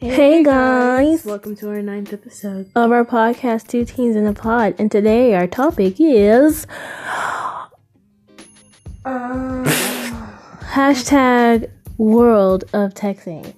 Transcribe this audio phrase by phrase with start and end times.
[0.00, 2.70] Hey guys, welcome to our ninth episode.
[2.76, 6.66] of our podcast, Two Teens in a Pod, and today our topic is
[9.04, 9.64] Uh,
[10.62, 13.54] hashtag world of texting.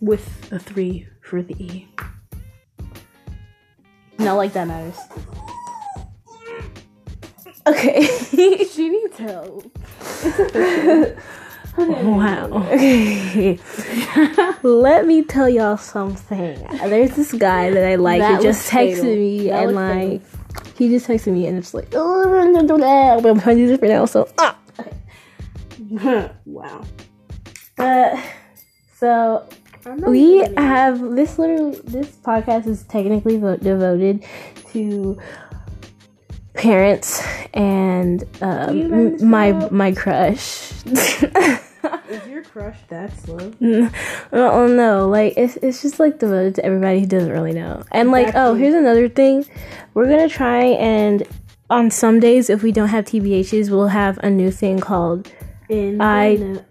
[0.00, 1.88] with a three for the E.
[4.18, 4.98] Not like that matters.
[7.66, 8.02] Okay.
[8.64, 9.64] She needs help.
[11.88, 12.48] wow.
[12.72, 13.58] Okay.
[14.62, 16.60] Let me tell y'all something.
[16.78, 19.04] There's this guy that I like That who just texted fatal.
[19.04, 20.22] me That and like
[20.76, 23.22] he just texted me and it's like oh, don't do that.
[23.22, 24.56] But I'm trying to do this right now, so ah.
[26.46, 26.84] wow.
[27.78, 28.22] Uh,
[28.96, 29.48] so
[30.06, 34.24] we have this literally this podcast is technically vo- devoted
[34.72, 35.18] to
[36.54, 37.22] parents
[37.54, 40.72] and um, you let this m- my my crush.
[42.52, 43.52] Crush that slow?
[44.32, 47.84] oh no, like it's it's just like devoted to everybody who doesn't really know.
[47.92, 49.46] And like, oh, here's another thing.
[49.94, 51.22] We're gonna try and
[51.68, 55.30] on some days if we don't have TBHs, we'll have a new thing called
[55.68, 56.64] In I- the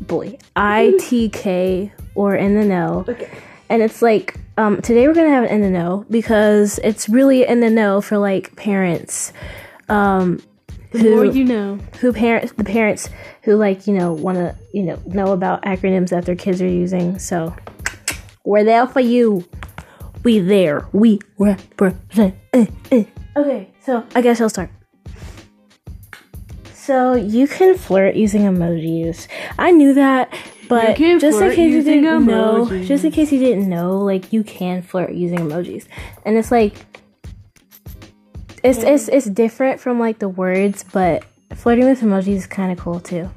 [0.00, 3.04] boy ITK or in the know.
[3.08, 3.30] Okay.
[3.68, 7.46] and it's like um, today we're gonna have an in the know because it's really
[7.46, 9.32] in the know for like parents
[9.88, 10.42] um,
[11.00, 11.78] who more you know.
[12.00, 13.08] who parents the parents
[13.42, 16.68] who like you know want to you know know about acronyms that their kids are
[16.68, 17.18] using.
[17.18, 17.54] So
[18.44, 19.48] we're there for you.
[20.22, 20.86] We there.
[20.92, 23.04] We represent eh, eh.
[23.36, 24.70] okay so i guess i'll start.
[26.74, 29.28] So you can flirt using emojis.
[29.58, 30.34] I knew that
[30.68, 34.42] but just in case you didn't know just in case you didn't know like you
[34.42, 35.86] can flirt using emojis.
[36.24, 37.01] And it's like
[38.62, 41.24] it's it's it's different from like the words, but
[41.54, 43.30] flirting with emojis is kind of cool too.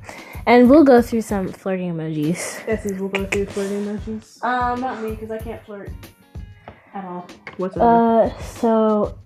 [0.46, 2.68] And we'll go through some flirting emojis.
[2.68, 4.44] Essie will go through flirting emojis.
[4.44, 5.90] Um, not me because I can't flirt
[6.94, 7.28] at all.
[7.58, 7.82] What's up?
[7.82, 9.18] Uh, so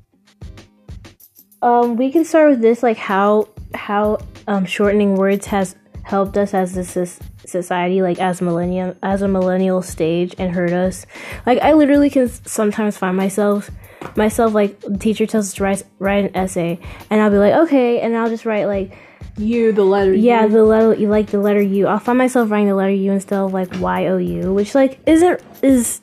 [1.61, 6.53] um, we can start with this, like how how um shortening words has helped us
[6.53, 7.05] as a
[7.45, 11.05] society, like as millennium as a millennial stage, and hurt us.
[11.45, 13.69] Like I literally can sometimes find myself
[14.15, 16.79] myself like the teacher tells us to write write an essay,
[17.09, 18.97] and I'll be like okay, and I'll just write like
[19.37, 20.49] you, the letter yeah, U.
[20.49, 21.87] the letter you like the letter U.
[21.87, 24.99] I'll find myself writing the letter U instead of like Y O U, which like
[25.05, 26.01] isn't is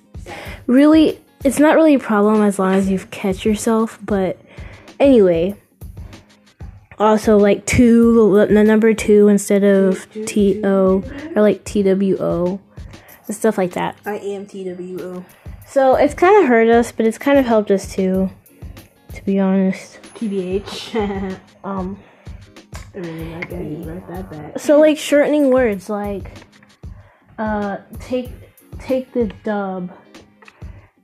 [0.66, 3.98] really it's not really a problem as long as you catch yourself.
[4.02, 4.40] But
[4.98, 5.56] anyway,
[6.98, 11.02] also like two the, number two instead of T O
[11.34, 12.60] or like T W O
[13.26, 13.96] and stuff like that.
[14.04, 15.24] I am TWO.
[15.68, 18.30] So it's kind of hurt us, but it's kind of helped us too.
[19.14, 21.38] To be honest, TBH.
[21.64, 21.98] um.
[22.94, 23.62] I really like that.
[23.62, 24.58] You write that back.
[24.58, 26.30] So like shortening words like
[27.38, 28.30] uh take
[28.78, 29.92] take the dub.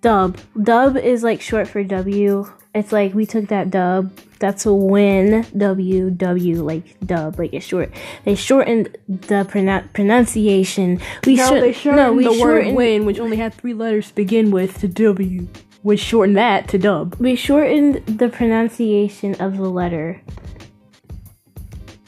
[0.00, 0.38] Dub.
[0.62, 2.50] Dub is like short for W.
[2.74, 4.16] It's like we took that dub.
[4.38, 5.44] That's a win.
[5.56, 7.92] W W like dub like it's short.
[8.24, 10.98] They shortened the pronou- pronunciation.
[11.26, 14.08] We No, should they shortened no we the word win, which only had three letters
[14.08, 15.48] to begin with, to W,
[15.82, 17.16] We shortened that to dub.
[17.20, 20.22] we shortened the pronunciation of the letter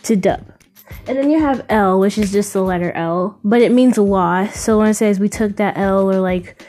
[0.05, 0.47] to dub.
[1.07, 4.59] And then you have L, which is just the letter L, but it means loss.
[4.59, 6.63] So when it says we took that L, or like,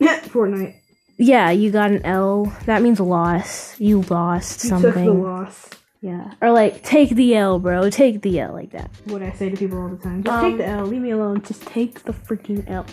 [0.00, 0.76] Fortnite.
[1.20, 3.78] Yeah, you got an L, that means loss.
[3.78, 5.22] You lost You took the something.
[5.22, 5.68] loss.
[6.02, 6.32] Yeah.
[6.40, 7.90] Or like, take the L, bro.
[7.90, 8.90] Take the L, like that.
[9.04, 10.22] What I say to people all the time.
[10.24, 10.86] Just Um, take the L.
[10.86, 11.42] Leave me alone.
[11.42, 12.86] Just take the freaking L.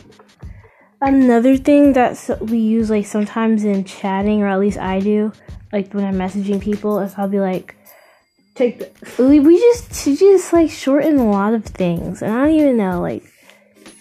[1.00, 5.32] Another thing that we use, like, sometimes in chatting, or at least I do,
[5.72, 7.76] like when I'm messaging people, is I'll be like,
[8.56, 9.24] Take the.
[9.28, 12.76] we, we just we just like shorten a lot of things and i don't even
[12.76, 13.24] know like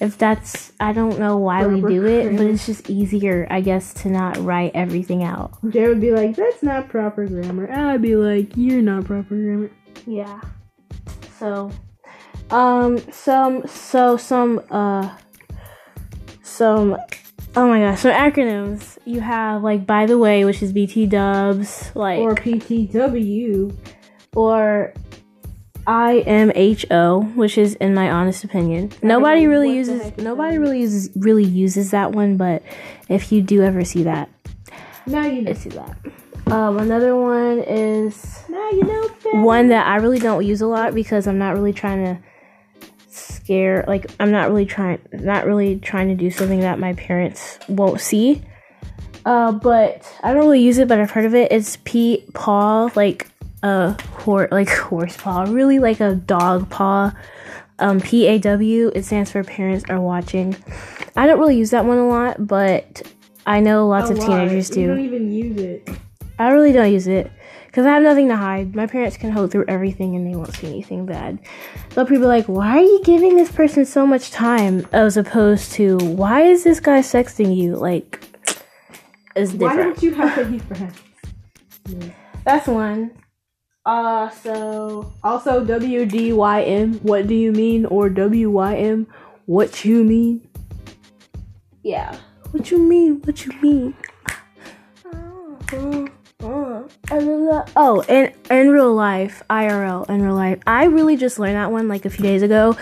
[0.01, 3.95] if that's i don't know why we do it but it's just easier i guess
[3.95, 8.17] to not write everything out Jay would be like, "That's not proper grammar." I'd be
[8.17, 9.71] like, "You're not proper grammar."
[10.07, 10.41] yeah
[11.39, 11.71] so
[12.51, 15.11] um some so some uh
[16.43, 16.97] some
[17.57, 21.91] oh my gosh so acronyms you have like by the way which is bt dubs
[21.95, 23.75] like Or BTW.
[24.35, 24.93] or
[25.87, 28.93] IMHO, which is in my honest opinion.
[29.03, 32.63] Nobody really uses nobody really uses really uses that one, but
[33.09, 34.29] if you do ever see that,
[35.07, 35.53] Now you know.
[35.53, 35.97] See that.
[36.49, 39.43] Um, another one is Now you know.
[39.43, 42.23] One that I really don't use a lot because I'm not really trying to
[43.09, 47.59] scare like I'm not really trying not really trying to do something that my parents
[47.69, 48.43] won't see.
[49.25, 51.51] Uh, but I don't really use it, but I've heard of it.
[51.51, 53.29] It's P Paul like
[53.67, 57.13] a horse, like horse paw, really like a dog paw.
[57.79, 58.91] Um, P A W.
[58.95, 60.57] It stands for parents are watching.
[61.15, 63.03] I don't really use that one a lot, but
[63.47, 64.81] I know lots of teenagers do.
[64.81, 65.89] You don't even use it.
[66.39, 67.31] I really don't use it
[67.67, 68.75] because I have nothing to hide.
[68.75, 71.39] My parents can hold through everything and they won't see anything bad.
[71.93, 74.87] So people be like, why are you giving this person so much time?
[74.93, 77.77] As opposed to, why is this guy sexting you?
[77.77, 78.21] Like,
[79.35, 79.77] it's different.
[79.77, 81.01] Why don't you have any friends?
[82.45, 83.11] That's one.
[83.87, 87.87] Uh, so Also, WDYM, what do you mean?
[87.87, 89.07] Or WYM,
[89.47, 90.43] what you mean?
[91.83, 92.19] yeah.
[92.51, 93.21] What you mean?
[93.23, 93.95] What you mean?
[97.77, 101.89] Oh, in in real life, IRL, in real life, I really just learned that one
[101.89, 102.77] like a few days ago.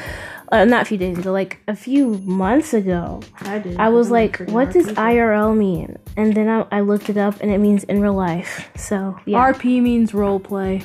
[0.52, 3.20] Uh, not a few days ago, like a few months ago.
[3.40, 3.76] I did.
[3.78, 5.98] I was like, what does IRL mean?
[6.16, 8.70] And then I, I looked it up and it means in real life.
[8.76, 9.52] So, yeah.
[9.52, 10.82] RP means role play.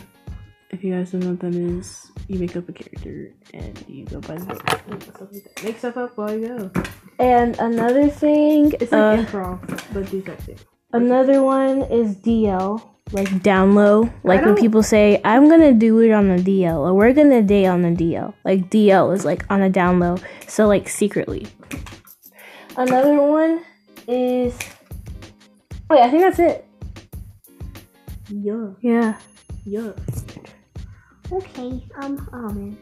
[0.72, 4.06] If you guys don't know what that means, you make up a character and you
[4.06, 4.82] go by the book.
[4.90, 5.64] and stuff like that.
[5.64, 6.72] Make stuff up while you go.
[7.18, 9.60] and another thing, It's uh, like improv,
[9.94, 10.60] but do texting.
[10.94, 12.82] another one is DL,
[13.12, 14.04] like down low.
[14.24, 17.42] Like when don't- people say, I'm gonna do it on the DL, or we're gonna
[17.42, 18.36] date on the DL.
[18.46, 20.18] Like DL is like on a down low,
[20.48, 21.48] so like secretly.
[22.78, 23.66] Another one
[24.08, 24.54] is.
[25.90, 26.66] Wait, I think that's it.
[28.30, 29.18] Yeah, Yeah.
[29.66, 29.92] yeah.
[31.32, 31.84] Okay.
[32.02, 32.28] Um.
[32.32, 32.78] Oh man.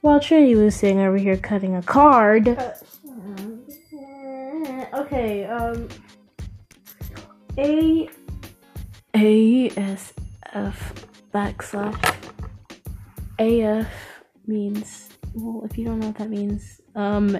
[0.00, 2.48] While Trinity was sitting over here cutting a card.
[4.94, 5.88] Okay, um.
[7.58, 8.08] A.
[9.16, 10.12] A S
[10.52, 12.14] F backslash.
[13.38, 13.88] AF
[14.46, 15.08] means.
[15.34, 17.38] Well, if you don't know what that means, um.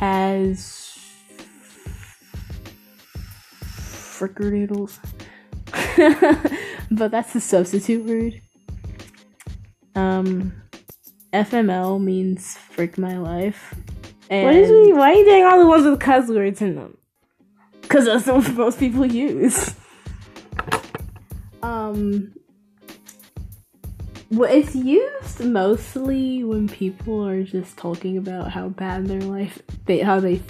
[0.00, 1.01] As.
[4.28, 4.98] Frickerdoodles.
[6.90, 8.40] but that's the substitute word.
[9.94, 10.52] Um.
[11.32, 13.74] FML means frick my life.
[14.28, 14.92] And What is we?
[14.92, 16.96] Why are you doing all the ones with cuss words in them?
[17.80, 19.74] Because that's what most people use.
[21.62, 22.34] Um,
[24.30, 30.00] well, it's used mostly when people are just talking about how bad their life, they,
[30.00, 30.42] how they,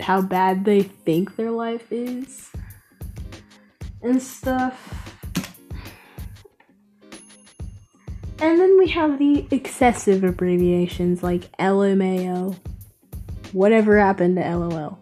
[0.00, 2.50] how bad they think their life is,
[4.02, 5.14] and stuff.
[8.40, 12.56] And then we have the excessive abbreviations like LMAO.
[13.52, 14.98] Whatever happened to LOL?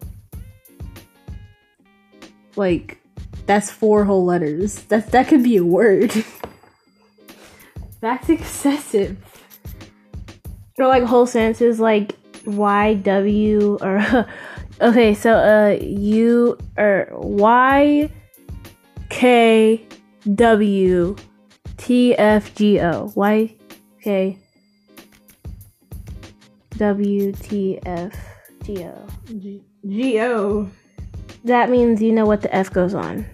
[2.55, 2.97] Like,
[3.45, 4.83] that's four whole letters.
[4.85, 6.11] That that could be a word.
[8.01, 9.17] that's excessive.
[10.79, 12.15] Or like whole sentences like
[12.45, 14.27] Y W or
[14.81, 18.09] okay, so uh U or Y
[19.17, 19.83] K
[20.35, 21.15] W
[21.77, 23.55] T F G O Y
[23.99, 24.37] K
[26.77, 28.13] W T F
[28.61, 29.07] G O.
[29.87, 30.69] G O.
[31.45, 33.25] That means you know what the F goes on.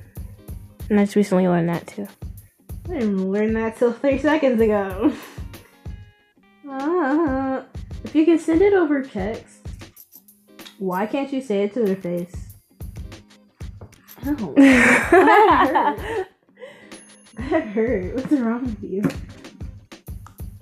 [0.89, 2.07] And I just recently learned that too.
[2.89, 5.11] I didn't learn that till three seconds ago.
[6.69, 7.65] Ah,
[8.05, 9.67] if you can send it over text,
[10.77, 12.52] why can't you say it to their face?
[14.25, 14.53] Ow.
[14.55, 16.27] that hurt.
[17.35, 18.15] That hurt.
[18.15, 19.03] What's wrong with you?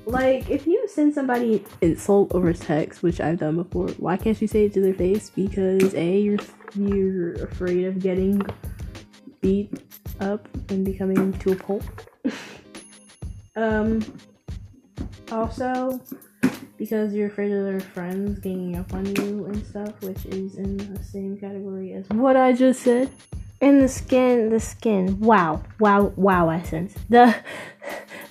[0.06, 4.48] Like, if you send somebody insult over text, which I've done before, why can't you
[4.48, 5.30] say it to their face?
[5.30, 6.40] Because a you're
[6.76, 8.42] you're afraid of getting
[9.42, 9.72] beat
[10.20, 11.84] up and becoming to a pulp.
[13.56, 14.02] um.
[15.32, 16.02] Also,
[16.78, 20.78] because you're afraid of their friends ganging up on you and stuff, which is in
[20.78, 23.10] the same category as what I just said.
[23.62, 25.20] And the skin, the skin.
[25.20, 26.50] Wow, wow, wow!
[26.50, 26.96] Essence.
[27.10, 27.36] The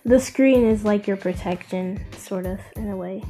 [0.05, 3.23] the screen is like your protection, sort of, in a way,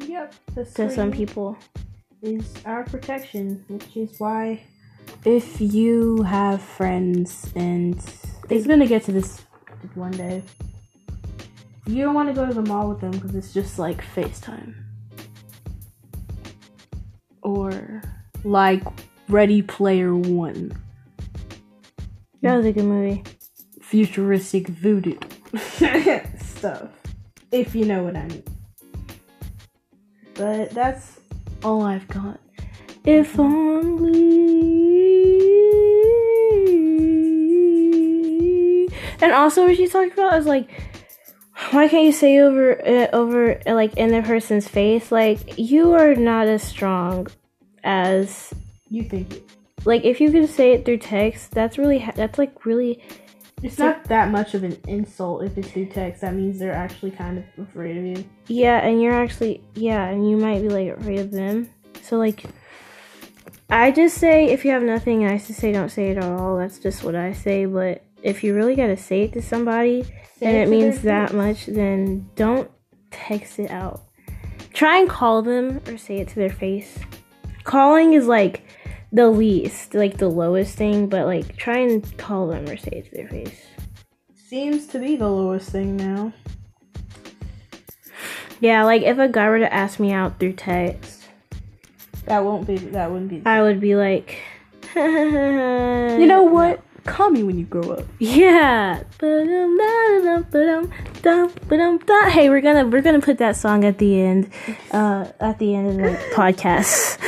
[0.00, 0.34] Yep.
[0.54, 1.56] To some people.
[2.22, 4.62] is our protection, which is why
[5.24, 7.98] if you have friends and
[8.48, 9.42] it's gonna get to this
[9.94, 10.42] one day.
[11.86, 14.74] You don't want to go to the mall with them because it's just like FaceTime.
[17.42, 18.02] Or
[18.42, 18.82] like
[19.28, 20.72] Ready Player One.
[22.42, 23.24] That was a good movie.
[23.80, 25.18] Futuristic voodoo
[26.38, 26.90] stuff.
[27.50, 28.44] If you know what I mean.
[30.34, 31.18] But that's
[31.64, 32.38] all I've got.
[33.04, 34.16] If only.
[39.20, 40.70] And also, what she talked about is like,
[41.70, 46.14] why can't you say over uh, over like in the person's face, like you are
[46.14, 47.26] not as strong
[47.82, 48.52] as
[48.88, 49.50] You think it.
[49.84, 53.02] like if you can say it through text, that's really ha- that's like really
[53.62, 56.20] It's not that much of an insult if it's through text.
[56.20, 58.24] That means they're actually kind of afraid of you.
[58.48, 61.68] yeah, and you're actually yeah, and you might be like afraid of them.
[62.02, 62.44] So like,
[63.68, 66.56] I just say if you have nothing nice to say, don't say it at all.
[66.58, 67.64] That's just what I say.
[67.66, 70.04] But if you really gotta say it to somebody
[70.38, 71.36] Say and it it means that face.
[71.36, 72.70] much, then don't
[73.10, 74.02] text it out.
[74.74, 76.98] Try and call them or say it to their face.
[77.66, 78.62] Calling is like
[79.10, 83.10] the least, like the lowest thing, but like try and call them or say it
[83.10, 83.60] to their face.
[84.36, 86.32] Seems to be the lowest thing now.
[88.60, 91.24] Yeah, like if a guy were to ask me out through text,
[92.26, 92.76] That won't be.
[92.76, 93.42] That wouldn't be.
[93.44, 94.38] I would be like,
[94.94, 96.80] you know what?
[97.06, 98.04] Call me when you grow up.
[98.18, 99.02] Yeah.
[102.30, 104.50] Hey, we're gonna we're gonna put that song at the end,
[104.90, 107.18] uh, at the end of the podcast.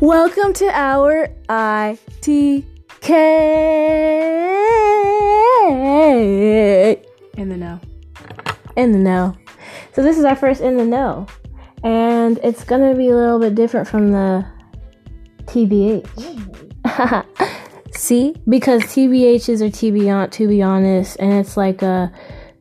[0.00, 1.28] Welcome to our
[3.02, 3.10] ITK.
[7.36, 7.80] In the know.
[8.76, 9.36] in the know.
[9.92, 11.26] So this is our first in the know,
[11.82, 14.46] and it's gonna be a little bit different from the
[15.44, 16.06] TBH.
[17.94, 19.70] See, because TBHs are
[20.10, 22.12] on, to be honest, and it's like a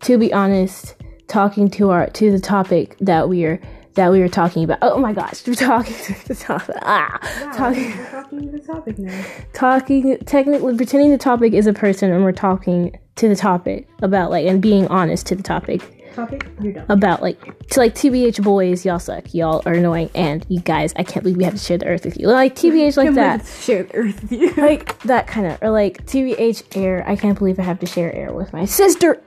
[0.01, 0.95] to be honest,
[1.27, 3.62] talking to our to the topic that we are
[3.95, 4.79] that we were talking about.
[4.81, 6.75] Oh my gosh, we're talking to the topic.
[6.81, 7.17] Ah,
[7.55, 9.25] talking We're talking to the topic now.
[9.53, 14.31] talking technically pretending the topic is a person and we're talking to the topic about
[14.31, 15.81] like and being honest to the topic
[16.13, 16.45] Topic.
[16.60, 16.86] You're done.
[16.89, 21.03] about like to like TBH boys, y'all suck, y'all are annoying, and you guys, I
[21.03, 22.27] can't believe we have to share the earth with you.
[22.27, 24.53] Like TBH like that, Share the earth with you.
[24.55, 27.05] like that kind of, or like TBH air.
[27.07, 29.21] I can't believe I have to share air with my sister.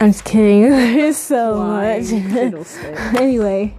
[0.00, 0.62] I'm just kidding.
[0.70, 2.10] There's so much.
[3.20, 3.76] anyway,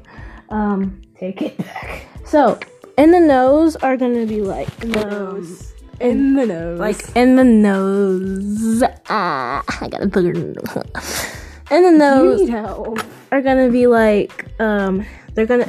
[0.49, 2.05] um, Take it back.
[2.25, 2.59] so
[2.97, 5.73] in the nose are gonna be like nose.
[5.99, 6.79] In the nose.
[6.79, 8.83] like in the nose.
[9.09, 10.35] Ah, I got a booger.
[10.35, 11.31] in the nose.
[11.71, 12.99] In the nose need help.
[13.31, 15.65] are gonna be like, um, they're gonna,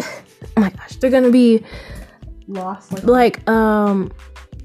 [0.56, 1.64] oh my gosh, they're gonna be
[2.48, 2.92] Lost.
[2.92, 4.12] Like like, um,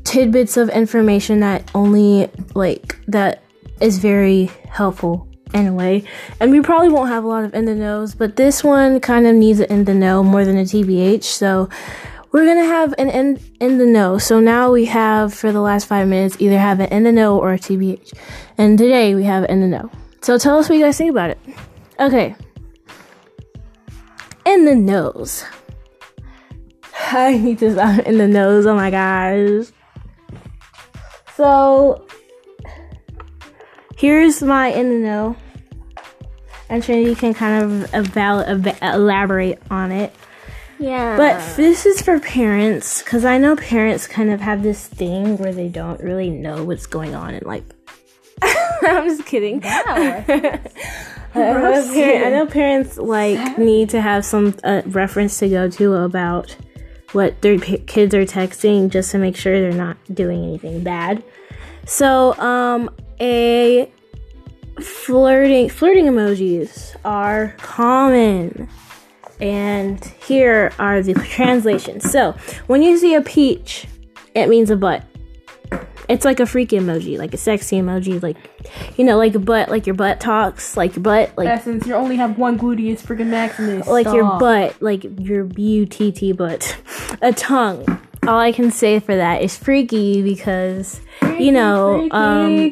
[0.04, 3.44] tidbits of information that only like that
[3.80, 6.04] is very helpful in a way.
[6.40, 9.28] And we probably won't have a lot of in the knows, but this one kind
[9.28, 11.24] of needs an in the know more than a TBH.
[11.24, 11.70] So
[12.32, 14.18] we're gonna have an in in the know.
[14.18, 17.38] So now we have for the last five minutes either have an in the know
[17.38, 18.14] or a TBH.
[18.58, 19.92] And today we have in the know.
[20.22, 21.40] So tell us what you guys think about it.
[22.00, 22.36] Okay.
[24.46, 25.44] In the nose.
[27.12, 28.66] I need to stop in the nose.
[28.66, 29.68] Oh my gosh.
[31.36, 32.08] So
[33.98, 35.36] here's my in the know.
[36.72, 40.16] And Trinity can kind of eval- ev- elaborate on it.
[40.80, 41.18] yeah.
[41.18, 45.54] But this is for parents because I know parents kind of have this thing where
[45.54, 47.66] they don't really know what's going on and like.
[48.84, 49.62] I'm just kidding.
[49.66, 50.24] I
[51.36, 55.94] know, par- I know parents like need to have some uh, reference to go to
[55.96, 56.56] about
[57.12, 61.22] what their p- kids are texting just to make sure they're not doing anything bad.
[61.86, 63.92] So, um, a
[64.84, 68.68] flirting flirting emojis are common.
[69.40, 72.10] And here are the translations.
[72.12, 72.34] So,
[72.68, 73.88] when you see a peach,
[74.36, 75.04] it means a butt.
[76.10, 78.36] It's like a freaky emoji, like a sexy emoji, like
[78.98, 81.96] you know, like a butt, like your butt talks, like your butt, like Essence, you
[81.96, 83.88] only have one gluteus freaking maximus.
[83.88, 86.78] like your butt, like your B-U-T-T butt.
[87.22, 87.86] A tongue.
[88.28, 91.02] All I can say for that is freaky because,
[91.40, 92.72] you know, um.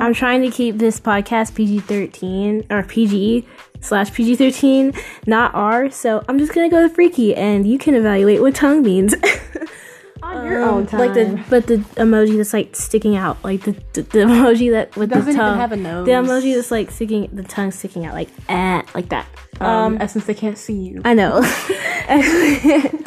[0.00, 3.44] I'm trying to keep this podcast PG-13 or PG
[3.80, 5.90] slash PG-13, not R.
[5.90, 9.14] So I'm just gonna go with freaky, and you can evaluate what tongue means.
[10.22, 11.00] on your own time.
[11.00, 14.94] Like the but the emoji that's like sticking out, like the the, the emoji that
[14.96, 16.06] with doesn't the even tongue, have a nose.
[16.06, 19.26] the emoji that's like sticking, the tongue sticking out, like eh, like that.
[19.60, 21.02] um, essence they can't see you.
[21.04, 21.40] I know.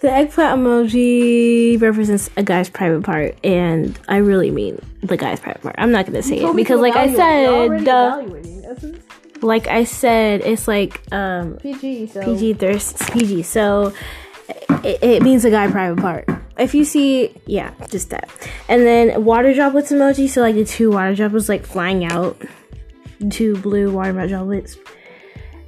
[0.00, 5.62] the eggplant emoji represents a guy's private part, and I really mean the guy's private
[5.62, 5.74] part.
[5.78, 8.22] I'm not gonna say it because, like I said, uh,
[9.40, 12.08] like I said, it's like um, PG.
[12.08, 13.92] So PG thirst PG, so
[14.82, 16.28] it, it means a guy private part.
[16.58, 18.28] If you see, yeah, just that.
[18.68, 22.40] And then water droplets emoji, so like the two water droplets like flying out,
[23.30, 24.76] two blue water droplets.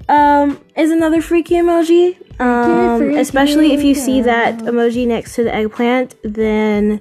[0.08, 2.16] Um, is another freaky emoji.
[2.38, 7.00] Um, especially if you see that emoji next to the eggplant, then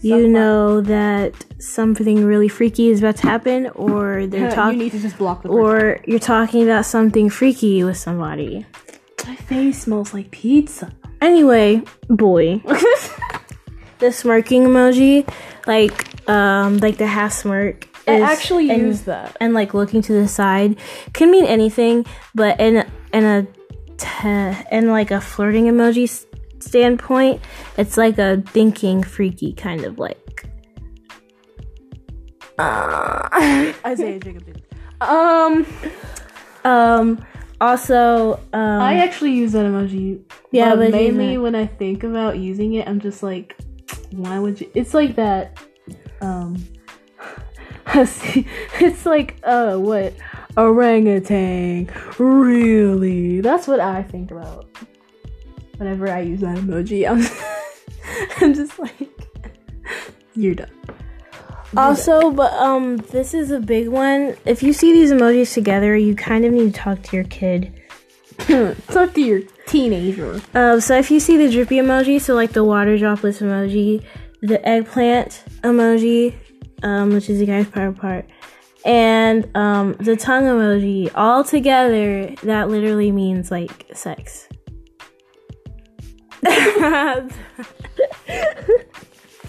[0.00, 4.92] you know that something really freaky is about to happen, or they're you talking, need
[4.92, 8.66] to just block the or you're talking about something freaky with somebody.
[9.26, 10.92] my face smells like pizza.
[11.20, 12.58] Anyway, boy,
[14.00, 15.28] the smirking emoji,
[15.68, 17.88] like um, like the half smirk.
[18.08, 19.36] I is- actually and- use that.
[19.40, 20.76] and like looking to the side
[21.12, 23.46] can mean anything but in in a
[24.24, 26.08] in like a flirting emoji
[26.60, 27.40] standpoint
[27.76, 30.22] it's like a thinking freaky kind of like
[32.58, 33.28] uh,
[33.86, 34.62] Isaiah Jacob.
[35.00, 35.66] Um,
[36.64, 37.24] um
[37.60, 40.22] also um I actually use that emoji.
[40.50, 43.56] Yeah, but but mainly when I think about using it, I'm just like,
[44.10, 44.70] why would you?
[44.74, 45.58] It's like that.
[46.20, 46.64] Um,
[47.94, 50.14] it's like uh, what
[50.56, 51.90] orangutan?
[52.18, 53.40] Really?
[53.40, 54.66] That's what I think about
[55.78, 57.08] whenever I use that emoji.
[57.08, 57.24] I'm,
[58.40, 59.08] I'm just like,
[60.34, 60.70] you're done.
[61.76, 66.14] also but um this is a big one if you see these emojis together you
[66.14, 67.72] kind of need to talk to your kid
[68.88, 70.40] Talk to your teenager.
[70.54, 74.04] Um, so if you see the drippy emoji, so like the water droplets emoji,
[74.40, 76.34] the eggplant emoji,
[76.82, 78.26] um, which is the guy's power part,
[78.84, 84.48] and um, the tongue emoji, all together, that literally means like sex.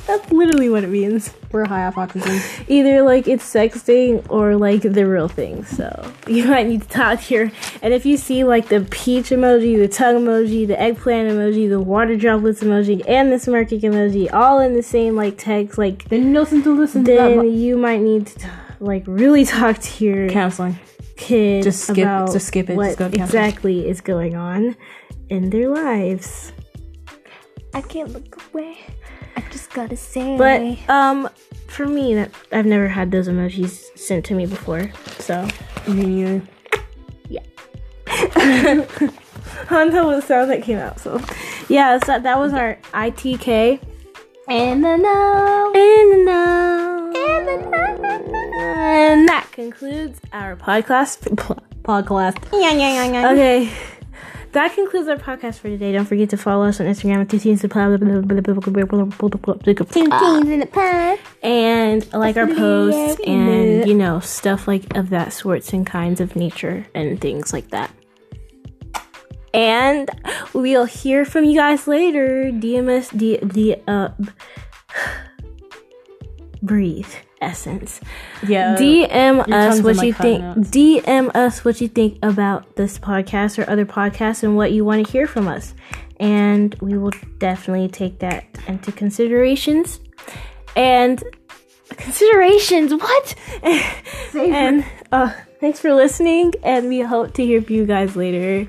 [0.06, 1.34] That's literally what it means.
[1.52, 2.42] We're high off oxygen.
[2.68, 5.64] Either like it's sexting or like the real thing.
[5.64, 7.52] So you might need to talk here.
[7.82, 11.80] And if you see like the peach emoji, the tongue emoji, the eggplant emoji, the
[11.80, 16.34] water droplets emoji, and the smirking emoji, all in the same like text, like Then
[16.34, 18.50] listen to listen to then that you might need to
[18.84, 20.78] like really talk to your counseling.
[21.16, 24.76] kid Just skip- about just skip it, what just go exactly is going on
[25.30, 26.52] in their lives.
[27.74, 28.78] I can't look away.
[29.36, 30.38] I just gotta say.
[30.38, 31.28] But um,
[31.68, 35.48] for me, that I've never had those emojis sent to me before, so.
[35.88, 36.42] Me neither.
[39.72, 41.00] on top of the sound that came out.
[41.00, 41.20] So,
[41.70, 43.80] yeah, so that was our ITK.
[44.48, 45.72] and the no.
[45.76, 46.83] And the now,
[48.94, 51.20] and that concludes our podcast.
[51.84, 52.38] Podcast.
[53.32, 53.72] Okay,
[54.54, 55.92] that concludes our podcast for today.
[55.92, 57.70] Don't forget to follow us on Instagram at Two teens in
[60.60, 61.22] the past.
[61.42, 66.36] and like our posts and you know stuff like of that sorts and kinds of
[66.36, 67.92] nature and things like that.
[69.54, 70.10] And
[70.54, 72.50] we'll hear from you guys later.
[72.52, 74.10] DMS, D, D, uh,
[76.62, 77.08] breathe
[77.44, 78.00] essence.
[78.48, 78.76] Yeah.
[78.76, 80.42] DM us what you think.
[80.42, 80.70] notes.
[80.70, 85.06] DM us what you think about this podcast or other podcasts and what you want
[85.06, 85.74] to hear from us,
[86.20, 90.00] and we will definitely take that into considerations.
[90.76, 91.24] And
[91.90, 93.36] considerations, what?
[94.34, 98.68] and uh, thanks for listening, and we hope to hear from you guys later.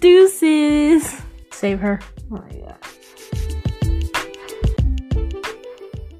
[0.00, 1.20] Deuces.
[1.50, 2.00] Save her.
[2.32, 2.44] Oh.